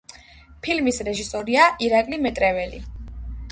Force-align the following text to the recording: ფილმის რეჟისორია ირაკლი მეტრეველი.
ფილმის 0.67 0.97
რეჟისორია 1.09 1.67
ირაკლი 1.89 2.21
მეტრეველი. 2.27 2.83